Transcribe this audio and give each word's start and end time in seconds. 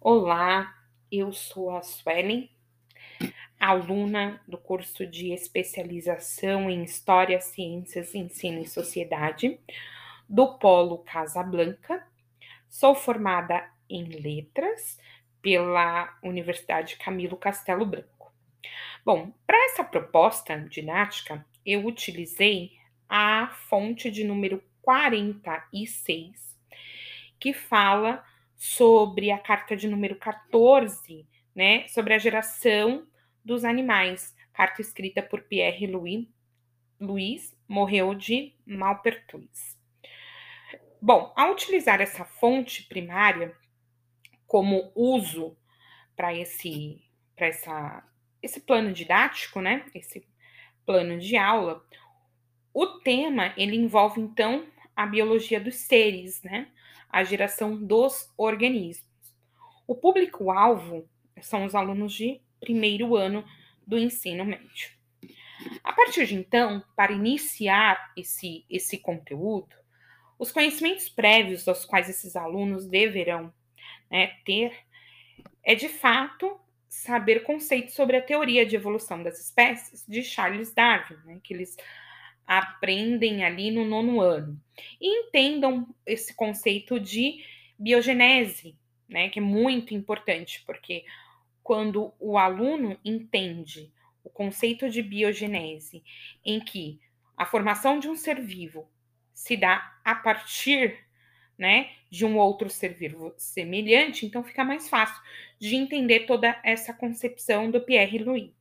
Olá, 0.00 0.76
eu 1.10 1.32
sou 1.32 1.74
a 1.74 1.82
Suelen, 1.82 2.50
aluna 3.58 4.40
do 4.46 4.56
curso 4.58 5.06
de 5.06 5.32
especialização 5.32 6.70
em 6.70 6.84
História, 6.84 7.40
Ciências, 7.40 8.14
Ensino 8.14 8.60
e 8.60 8.68
Sociedade 8.68 9.58
do 10.28 10.58
Polo 10.58 10.98
Casablanca. 10.98 12.06
Sou 12.68 12.94
formada 12.94 13.68
em 13.88 14.04
Letras 14.04 15.00
pela 15.42 16.16
Universidade 16.22 16.96
Camilo 16.96 17.36
Castelo 17.36 17.86
Branco. 17.86 18.32
Bom, 19.04 19.32
para 19.46 19.64
essa 19.64 19.82
proposta 19.82 20.58
didática, 20.58 21.44
eu 21.64 21.84
utilizei 21.84 22.72
a 23.08 23.48
fonte 23.48 24.10
de 24.10 24.22
número 24.22 24.62
46, 24.82 26.56
que 27.40 27.52
fala 27.52 28.24
sobre 28.56 29.30
a 29.30 29.38
carta 29.38 29.76
de 29.76 29.86
número 29.86 30.16
14, 30.16 31.26
né, 31.54 31.86
sobre 31.88 32.14
a 32.14 32.18
geração 32.18 33.06
dos 33.44 33.64
animais, 33.64 34.34
carta 34.52 34.80
escrita 34.80 35.22
por 35.22 35.42
Pierre 35.42 35.86
Louis, 35.86 36.26
Louis 36.98 37.56
morreu 37.68 38.14
de 38.14 38.54
Malpertuis. 38.66 39.76
Bom, 41.00 41.32
ao 41.36 41.52
utilizar 41.52 42.00
essa 42.00 42.24
fonte 42.24 42.84
primária 42.84 43.54
como 44.46 44.90
uso 44.94 45.56
para 46.16 46.34
esse 46.34 47.02
para 47.36 47.48
essa 47.48 48.02
esse 48.42 48.60
plano 48.60 48.92
didático, 48.92 49.60
né, 49.60 49.84
esse 49.94 50.26
plano 50.86 51.18
de 51.18 51.36
aula, 51.36 51.84
o 52.72 52.86
tema 53.00 53.52
ele 53.56 53.76
envolve 53.76 54.20
então 54.20 54.66
a 54.96 55.06
biologia 55.06 55.60
dos 55.60 55.76
seres, 55.76 56.42
né? 56.42 56.68
a 57.08 57.22
geração 57.22 57.76
dos 57.76 58.32
organismos. 58.36 59.06
O 59.86 59.94
público-alvo 59.94 61.08
são 61.40 61.64
os 61.64 61.74
alunos 61.74 62.12
de 62.12 62.40
primeiro 62.58 63.14
ano 63.14 63.44
do 63.86 63.98
ensino 63.98 64.44
médio. 64.44 64.90
A 65.84 65.92
partir 65.92 66.26
de 66.26 66.34
então, 66.34 66.82
para 66.96 67.12
iniciar 67.12 68.12
esse, 68.16 68.64
esse 68.68 68.98
conteúdo, 68.98 69.74
os 70.38 70.50
conhecimentos 70.50 71.08
prévios 71.08 71.66
aos 71.68 71.84
quais 71.84 72.08
esses 72.08 72.36
alunos 72.36 72.86
deverão 72.86 73.52
né, 74.10 74.34
ter 74.44 74.74
é, 75.62 75.74
de 75.74 75.88
fato, 75.88 76.60
saber 76.88 77.42
conceitos 77.42 77.94
sobre 77.94 78.16
a 78.16 78.22
teoria 78.22 78.64
de 78.64 78.76
evolução 78.76 79.22
das 79.22 79.40
espécies 79.40 80.04
de 80.06 80.22
Charles 80.22 80.72
Darwin, 80.72 81.16
né, 81.24 81.40
que 81.42 81.52
eles 81.52 81.76
aprendem 82.46 83.44
ali 83.44 83.70
no 83.70 83.84
nono 83.84 84.20
ano. 84.20 84.60
E 85.00 85.20
entendam 85.20 85.88
esse 86.04 86.34
conceito 86.34 87.00
de 87.00 87.44
biogenese, 87.78 88.76
né, 89.08 89.28
que 89.28 89.38
é 89.38 89.42
muito 89.42 89.94
importante, 89.94 90.62
porque 90.66 91.04
quando 91.62 92.12
o 92.20 92.38
aluno 92.38 92.98
entende 93.04 93.92
o 94.22 94.30
conceito 94.30 94.88
de 94.88 95.02
biogenese, 95.02 96.02
em 96.44 96.60
que 96.60 97.00
a 97.36 97.44
formação 97.44 97.98
de 97.98 98.08
um 98.08 98.16
ser 98.16 98.40
vivo 98.40 98.88
se 99.34 99.56
dá 99.56 99.98
a 100.04 100.14
partir 100.14 101.06
né, 101.58 101.90
de 102.10 102.24
um 102.24 102.36
outro 102.38 102.68
ser 102.68 102.94
vivo 102.94 103.34
semelhante, 103.36 104.26
então 104.26 104.44
fica 104.44 104.64
mais 104.64 104.88
fácil 104.88 105.20
de 105.58 105.74
entender 105.74 106.20
toda 106.20 106.58
essa 106.62 106.92
concepção 106.92 107.70
do 107.70 107.80
Pierre 107.80 108.18
Louis. 108.18 108.52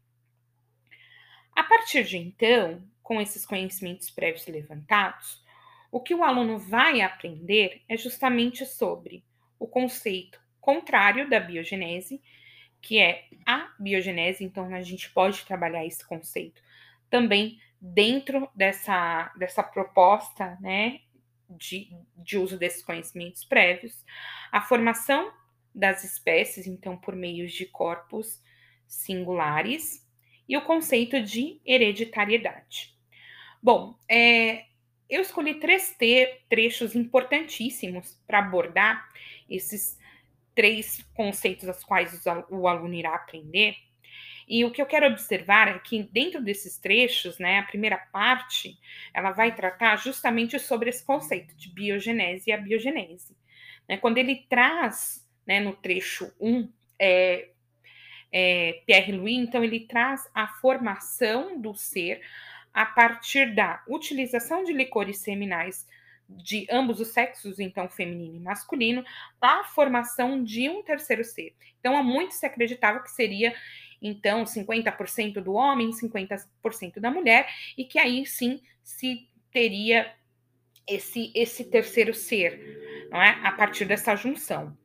A 1.55 1.64
partir 1.64 2.03
de 2.03 2.17
então, 2.17 2.83
com 3.06 3.22
esses 3.22 3.45
conhecimentos 3.45 4.09
prévios 4.09 4.48
levantados, 4.48 5.45
o 5.92 6.02
que 6.02 6.16
o 6.16 6.23
aluno 6.23 6.58
vai 6.58 7.02
aprender 7.02 7.84
é 7.88 7.95
justamente 7.95 8.66
sobre 8.66 9.23
o 9.59 9.67
conceito 9.67 10.42
contrário 10.59 11.30
da 11.30 11.39
biogenese, 11.39 12.20
que 12.81 12.98
é 12.98 13.26
a 13.45 13.72
biogenese, 13.80 14.44
então 14.44 14.73
a 14.73 14.81
gente 14.81 15.11
pode 15.11 15.45
trabalhar 15.45 15.86
esse 15.86 16.03
conceito 16.03 16.64
também 17.08 17.61
dentro 17.80 18.49
dessa, 18.55 19.32
dessa 19.37 19.61
proposta 19.61 20.58
né, 20.60 21.02
de, 21.48 21.95
de 22.17 22.39
uso 22.39 22.58
desses 22.58 22.83
conhecimentos 22.83 23.45
prévios, 23.45 24.04
a 24.52 24.61
formação 24.61 25.32
das 25.73 26.04
espécies, 26.04 26.66
então, 26.66 26.98
por 26.98 27.16
meios 27.16 27.54
de 27.54 27.67
corpos 27.67 28.42
singulares, 28.87 30.04
e 30.49 30.58
o 30.58 30.66
conceito 30.66 31.22
de 31.22 31.61
hereditariedade. 31.64 32.95
Bom, 33.65 33.98
é, 34.08 34.65
eu 35.09 35.23
escolhi 35.23 35.55
três 35.55 35.98
trechos 36.48 36.93
importantíssimos 36.93 38.15
para 38.27 38.37
abordar 38.37 39.09
esses 39.49 39.98
três 40.53 41.03
conceitos 41.15 41.67
aos 41.67 41.83
quais 41.83 42.23
o 42.52 42.67
aluno 42.67 42.93
irá 42.93 43.15
aprender. 43.15 43.75
E 44.48 44.64
o 44.64 44.70
que 44.70 44.80
eu 44.80 44.86
quero 44.86 45.08
observar 45.08 45.67
é 45.67 45.80
que 45.80 46.04
dentro 46.04 46.43
desses 46.43 46.77
trechos, 46.77 47.39
né, 47.39 47.58
a 47.58 47.64
primeira 47.64 47.98
parte, 47.98 48.77
ela 49.11 49.31
vai 49.31 49.55
tratar 49.55 49.95
justamente 49.95 50.59
sobre 50.59 50.92
esse 50.92 51.04
conceito 51.04 51.55
de 51.55 51.67
biogenese 51.67 52.52
e 52.52 52.54
a 52.54 52.58
biogenese. 52.58 53.36
Né? 53.89 53.98
Quando 53.98 54.20
ele 54.20 54.45
traz, 54.48 55.27
né, 55.43 55.59
no 55.59 55.73
trecho 55.73 56.31
1, 56.39 56.71
é, 56.99 57.49
é, 58.31 58.83
Pierre 58.86 59.11
Louis, 59.11 59.39
então 59.39 59.64
ele 59.64 59.87
traz 59.87 60.30
a 60.36 60.49
formação 60.49 61.59
do 61.59 61.73
ser 61.73 62.21
a 62.75 62.86
partir 62.86 63.55
da 63.55 63.81
utilização 63.87 64.65
de 64.65 64.73
licores 64.73 65.19
seminais 65.19 65.87
de 66.27 66.67
ambos 66.69 66.99
os 66.99 67.08
sexos, 67.09 67.58
então 67.58 67.87
feminino 67.87 68.36
e 68.36 68.39
masculino, 68.39 69.05
a 69.39 69.63
formação 69.63 70.43
de 70.43 70.67
um 70.67 70.83
terceiro 70.83 71.23
ser. 71.23 71.55
Então, 71.80 71.95
há 71.95 72.03
muito 72.03 72.33
se 72.33 72.45
acreditava 72.45 72.99
que 72.99 73.09
seria 73.11 73.55
então 74.02 74.43
50% 74.43 75.36
do 75.36 75.53
homem, 75.53 75.91
50% 75.91 76.99
da 76.99 77.09
mulher, 77.09 77.47
e 77.77 77.86
que 77.86 77.97
aí 77.97 78.25
sim 78.25 78.61
se 78.83 79.30
teria 79.52 80.13
esse 80.86 81.31
esse 81.33 81.63
terceiro 81.63 82.13
ser, 82.13 83.07
não 83.09 83.21
é? 83.21 83.39
A 83.43 83.53
partir 83.53 83.86
dessa 83.86 84.15
junção. 84.17 84.77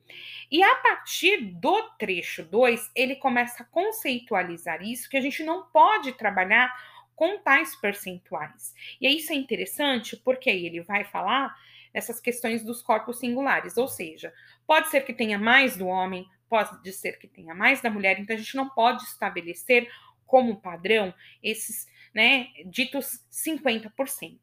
E 0.48 0.62
a 0.62 0.74
partir 0.76 1.38
do 1.38 1.82
trecho 1.98 2.44
2, 2.44 2.92
ele 2.94 3.16
começa 3.16 3.62
a 3.62 3.66
conceitualizar 3.66 4.80
isso 4.82 5.08
que 5.08 5.16
a 5.16 5.20
gente 5.20 5.42
não 5.42 5.64
pode 5.66 6.12
trabalhar 6.12 6.72
com 7.20 7.36
tais 7.36 7.76
percentuais. 7.76 8.74
E 8.98 9.06
isso 9.06 9.30
é 9.30 9.36
interessante 9.36 10.16
porque 10.16 10.48
aí 10.48 10.64
ele 10.64 10.80
vai 10.80 11.04
falar 11.04 11.54
essas 11.92 12.18
questões 12.18 12.64
dos 12.64 12.80
corpos 12.80 13.18
singulares, 13.18 13.76
ou 13.76 13.86
seja, 13.86 14.32
pode 14.66 14.88
ser 14.88 15.02
que 15.02 15.12
tenha 15.12 15.38
mais 15.38 15.76
do 15.76 15.86
homem, 15.86 16.26
pode 16.48 16.90
ser 16.94 17.18
que 17.18 17.28
tenha 17.28 17.54
mais 17.54 17.82
da 17.82 17.90
mulher, 17.90 18.18
então 18.18 18.34
a 18.34 18.38
gente 18.38 18.56
não 18.56 18.70
pode 18.70 19.02
estabelecer 19.02 19.86
como 20.24 20.62
padrão 20.62 21.12
esses, 21.42 21.86
né, 22.14 22.46
ditos 22.64 23.22
50%. 23.30 24.38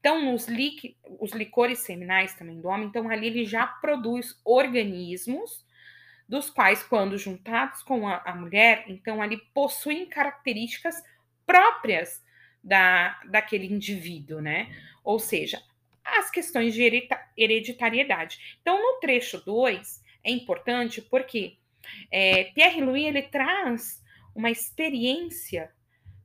Então, 0.00 0.24
nos 0.24 0.46
li 0.46 0.96
os 1.20 1.32
licores 1.32 1.80
seminais 1.80 2.32
também 2.32 2.58
do 2.58 2.68
homem, 2.68 2.86
então 2.88 3.10
ali 3.10 3.26
ele 3.26 3.44
já 3.44 3.66
produz 3.66 4.40
organismos 4.46 5.62
dos 6.26 6.48
quais, 6.48 6.82
quando 6.82 7.18
juntados 7.18 7.82
com 7.82 8.08
a, 8.08 8.22
a 8.24 8.34
mulher, 8.34 8.86
então 8.88 9.20
ali 9.20 9.36
possuem 9.52 10.06
características 10.06 11.02
próprias 11.46 12.22
da, 12.62 13.20
daquele 13.28 13.66
indivíduo, 13.66 14.40
né? 14.40 14.74
Ou 15.02 15.18
seja, 15.18 15.62
as 16.04 16.30
questões 16.30 16.74
de 16.74 17.10
hereditariedade. 17.36 18.58
Então, 18.60 18.80
no 18.80 19.00
trecho 19.00 19.42
2, 19.44 20.02
é 20.22 20.30
importante 20.30 21.00
porque 21.02 21.56
é, 22.10 22.44
Pierre 22.44 22.80
Louis 22.80 23.06
ele 23.06 23.22
traz 23.22 24.02
uma 24.34 24.50
experiência 24.50 25.70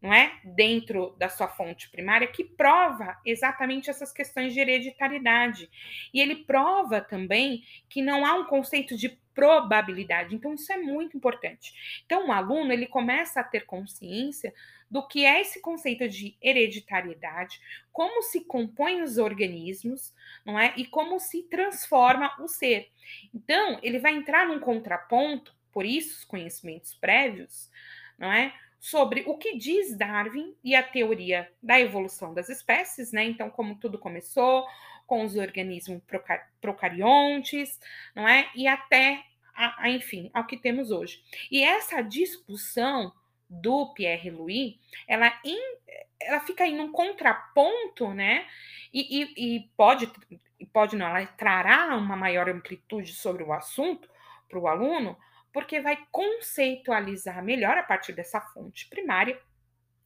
não 0.02 0.14
é? 0.14 0.40
Dentro 0.44 1.14
da 1.18 1.28
sua 1.28 1.48
fonte 1.48 1.90
primária, 1.90 2.28
que 2.28 2.44
prova 2.44 3.18
exatamente 3.26 3.90
essas 3.90 4.12
questões 4.12 4.54
de 4.54 4.60
hereditariedade. 4.60 5.70
E 6.14 6.22
ele 6.22 6.38
prova 6.38 7.02
também 7.02 7.64
que 7.90 8.02
não 8.02 8.26
há 8.26 8.34
um 8.36 8.46
conceito 8.46 8.96
de 8.96 9.10
probabilidade. 9.40 10.36
Então, 10.36 10.54
isso 10.54 10.70
é 10.74 10.78
muito 10.78 11.16
importante. 11.16 12.02
Então, 12.06 12.28
o 12.28 12.32
aluno 12.32 12.74
ele 12.74 12.86
começa 12.86 13.40
a 13.40 13.44
ter 13.44 13.66
consciência 13.66 14.54
do 14.92 15.08
que 15.08 15.26
é 15.26 15.40
esse 15.40 15.62
conceito 15.62 16.10
de 16.10 16.36
hereditariedade, 16.42 17.62
como 17.90 18.22
se 18.22 18.42
compõem 18.42 19.02
os 19.02 19.18
organismos, 19.18 20.14
não 20.46 20.60
é? 20.60 20.74
E 20.76 20.86
como 20.86 21.20
se 21.20 21.44
transforma 21.44 22.36
o 22.42 22.50
ser. 22.50 22.90
Então, 23.34 23.80
ele 23.82 24.00
vai 24.00 24.14
entrar 24.14 24.46
num 24.46 24.60
contraponto, 24.60 25.56
por 25.72 25.86
isso 25.86 26.18
os 26.18 26.26
conhecimentos 26.26 26.94
prévios, 26.96 27.70
não 28.18 28.32
é? 28.32 28.54
sobre 28.80 29.26
o 29.28 29.38
que 29.38 29.58
diz 29.58 29.96
Darwin 29.98 30.56
e 30.64 30.74
a 30.74 30.82
teoria 30.82 31.52
da 31.62 31.78
evolução 31.78 32.34
das 32.34 32.48
espécies, 32.48 33.12
né? 33.12 33.26
Então, 33.26 33.50
como 33.50 33.76
tudo 33.76 34.00
começou 34.00 34.66
com 35.10 35.26
os 35.26 35.36
organismos 35.36 36.04
procariontes, 36.62 37.80
não 38.16 38.28
é? 38.28 38.48
E 38.56 38.68
até, 38.68 39.24
a, 39.60 39.84
a, 39.84 39.90
enfim, 39.90 40.32
ao 40.34 40.46
que 40.46 40.56
temos 40.56 40.90
hoje. 40.90 41.22
E 41.52 41.62
essa 41.62 42.02
discussão 42.02 43.14
do 43.50 43.94
Pierre 43.94 44.30
Louis, 44.30 44.80
ela, 45.06 45.38
in, 45.44 45.60
ela 46.22 46.40
fica 46.40 46.66
em 46.66 46.80
um 46.80 46.92
contraponto, 46.92 48.14
né? 48.14 48.48
E, 48.94 49.22
e, 49.22 49.56
e 49.56 49.70
pode, 49.76 50.10
pode 50.72 50.96
não, 50.96 51.08
ela 51.08 51.26
trará 51.26 51.96
uma 51.98 52.16
maior 52.16 52.48
amplitude 52.50 53.12
sobre 53.14 53.44
o 53.44 53.52
assunto, 53.52 54.10
para 54.48 54.60
o 54.60 54.68
aluno, 54.68 55.18
porque 55.52 55.82
vai 55.82 55.98
conceitualizar 56.10 57.44
melhor 57.44 57.78
a 57.78 57.84
partir 57.84 58.14
dessa 58.14 58.40
fonte 58.40 58.88
primária. 58.88 59.40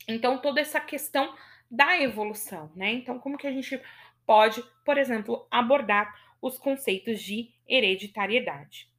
Então, 0.07 0.39
toda 0.39 0.59
essa 0.59 0.81
questão 0.81 1.33
da 1.69 2.01
evolução, 2.01 2.71
né? 2.75 2.91
Então, 2.91 3.19
como 3.19 3.37
que 3.37 3.47
a 3.47 3.51
gente 3.51 3.79
pode, 4.25 4.63
por 4.83 4.97
exemplo, 4.97 5.47
abordar 5.51 6.13
os 6.41 6.57
conceitos 6.57 7.21
de 7.21 7.53
hereditariedade? 7.67 8.92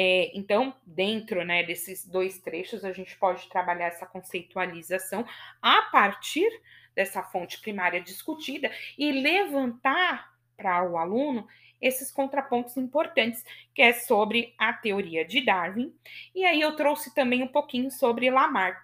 É, 0.00 0.30
então, 0.32 0.72
dentro 0.86 1.44
né, 1.44 1.64
desses 1.64 2.06
dois 2.06 2.38
trechos, 2.38 2.84
a 2.84 2.92
gente 2.92 3.16
pode 3.18 3.48
trabalhar 3.48 3.86
essa 3.86 4.06
conceitualização 4.06 5.26
a 5.60 5.82
partir 5.90 6.48
dessa 6.94 7.20
fonte 7.20 7.60
primária 7.60 8.00
discutida 8.00 8.70
e 8.96 9.10
levantar 9.10 10.32
para 10.56 10.88
o 10.88 10.96
aluno 10.96 11.48
esses 11.80 12.12
contrapontos 12.12 12.76
importantes, 12.76 13.44
que 13.74 13.82
é 13.82 13.92
sobre 13.92 14.54
a 14.56 14.72
teoria 14.72 15.24
de 15.24 15.44
Darwin. 15.44 15.92
E 16.32 16.44
aí 16.44 16.60
eu 16.60 16.76
trouxe 16.76 17.12
também 17.12 17.42
um 17.42 17.48
pouquinho 17.48 17.90
sobre 17.90 18.30
Lamarck. 18.30 18.80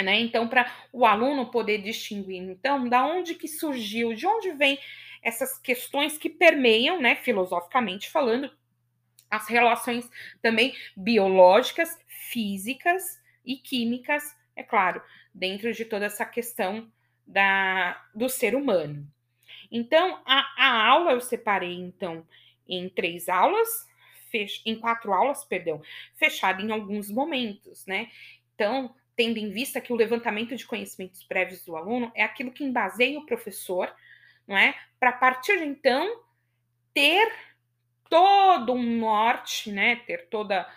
Né? 0.00 0.20
Então, 0.20 0.46
para 0.46 0.72
o 0.92 1.04
aluno 1.04 1.50
poder 1.50 1.78
distinguir, 1.78 2.40
então, 2.40 2.88
da 2.88 3.04
onde 3.04 3.34
que 3.34 3.48
surgiu, 3.48 4.14
de 4.14 4.24
onde 4.24 4.52
vem 4.52 4.78
essas 5.20 5.58
questões 5.58 6.16
que 6.16 6.30
permeiam, 6.30 7.00
né, 7.00 7.16
filosoficamente 7.16 8.08
falando, 8.08 8.48
as 9.32 9.48
relações 9.48 10.10
também 10.42 10.76
biológicas, 10.94 11.98
físicas 12.06 13.18
e 13.42 13.56
químicas, 13.56 14.36
é 14.54 14.62
claro, 14.62 15.02
dentro 15.32 15.72
de 15.72 15.86
toda 15.86 16.04
essa 16.04 16.26
questão 16.26 16.92
da, 17.26 18.04
do 18.14 18.28
ser 18.28 18.54
humano. 18.54 19.10
Então, 19.70 20.20
a, 20.26 20.44
a 20.58 20.86
aula 20.86 21.12
eu 21.12 21.20
separei, 21.22 21.72
então, 21.72 22.26
em 22.68 22.90
três 22.90 23.26
aulas, 23.26 23.88
fech, 24.30 24.60
em 24.66 24.78
quatro 24.78 25.14
aulas, 25.14 25.42
perdão, 25.46 25.80
fechada 26.16 26.60
em 26.60 26.70
alguns 26.70 27.10
momentos, 27.10 27.86
né? 27.86 28.10
Então, 28.54 28.94
tendo 29.16 29.38
em 29.38 29.50
vista 29.50 29.80
que 29.80 29.94
o 29.94 29.96
levantamento 29.96 30.54
de 30.54 30.66
conhecimentos 30.66 31.24
prévios 31.24 31.64
do 31.64 31.74
aluno 31.74 32.12
é 32.14 32.22
aquilo 32.22 32.52
que 32.52 32.64
embaseia 32.64 33.18
o 33.18 33.24
professor, 33.24 33.90
não 34.46 34.58
é? 34.58 34.74
Para 35.00 35.12
partir 35.12 35.56
de 35.56 35.64
então 35.64 36.20
ter 36.92 37.32
todo 38.12 38.74
um 38.74 38.98
norte, 38.98 39.72
né? 39.72 39.96
Ter 39.96 40.28
toda 40.28 40.68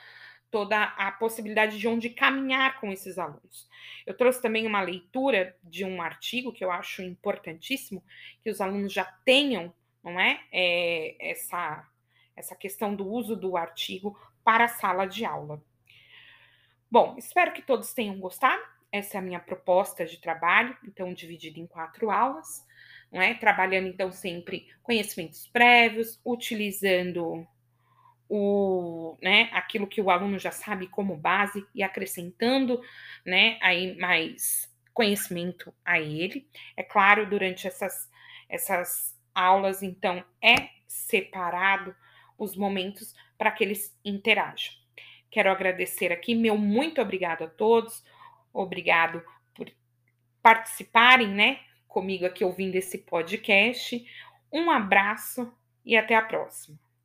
toda 0.50 0.84
a 0.84 1.12
possibilidade 1.12 1.78
de 1.78 1.86
onde 1.86 2.10
caminhar 2.10 2.80
com 2.80 2.90
esses 2.90 3.20
alunos. 3.20 3.68
Eu 4.06 4.16
trouxe 4.16 4.42
também 4.42 4.66
uma 4.66 4.80
leitura 4.80 5.54
de 5.62 5.84
um 5.84 6.02
artigo 6.02 6.54
que 6.54 6.64
eu 6.64 6.72
acho 6.72 7.02
importantíssimo 7.02 8.02
que 8.42 8.50
os 8.50 8.62
alunos 8.62 8.94
já 8.94 9.04
tenham, 9.26 9.74
não 10.02 10.18
é, 10.18 10.40
é 10.54 11.32
essa 11.32 11.86
essa 12.38 12.56
questão 12.56 12.96
do 12.96 13.06
uso 13.06 13.36
do 13.36 13.58
artigo 13.58 14.18
para 14.46 14.66
a 14.66 14.70
sala 14.70 15.06
de 15.06 15.26
aula. 15.26 15.62
Bom, 16.90 17.16
espero 17.18 17.52
que 17.52 17.62
todos 17.62 17.94
tenham 17.94 18.18
gostado. 18.18 18.64
Essa 18.92 19.18
é 19.18 19.20
a 19.20 19.24
minha 19.24 19.40
proposta 19.42 20.06
de 20.06 20.22
trabalho, 20.22 20.78
então 20.86 21.14
dividida 21.14 21.60
em 21.60 21.68
quatro 21.68 22.10
aulas 22.10 22.66
não 23.16 23.22
é? 23.22 23.34
Trabalhando 23.34 23.88
então 23.88 24.12
sempre 24.12 24.68
conhecimentos 24.84 25.48
prévios, 25.48 26.20
utilizando 26.26 27.48
o, 28.28 29.18
né, 29.22 29.50
aquilo 29.54 29.88
que 29.88 30.02
o 30.02 30.10
aluno 30.10 30.38
já 30.38 30.52
sabe 30.52 30.88
como 30.88 31.16
base 31.16 31.66
e 31.74 31.82
acrescentando, 31.82 32.82
né, 33.26 33.58
aí 33.62 33.98
mais 33.98 34.70
conhecimento 34.94 35.74
a 35.86 35.98
ele. 35.98 36.46
É 36.76 36.84
claro, 36.84 37.26
durante 37.26 37.66
essas 37.66 38.10
essas 38.50 39.18
aulas, 39.34 39.82
então, 39.82 40.24
é 40.42 40.70
separado 40.88 41.96
os 42.38 42.56
momentos 42.56 43.16
para 43.38 43.50
que 43.52 43.64
eles 43.64 43.98
interajam. 44.04 44.74
Quero 45.32 45.50
agradecer 45.50 46.12
aqui, 46.12 46.36
meu 46.36 46.58
muito 46.58 47.02
obrigado 47.02 47.46
a 47.46 47.48
todos, 47.48 48.04
obrigado 48.54 49.24
por 49.54 49.72
participarem, 50.42 51.30
né, 51.30 51.62
comigo 51.96 52.26
aqui 52.26 52.44
ouvindo 52.44 52.76
esse 52.76 52.98
podcast. 52.98 54.06
Um 54.52 54.70
abraço 54.70 55.50
e 55.86 55.96
até 55.96 56.14
a 56.14 56.22
próxima. 56.22 56.78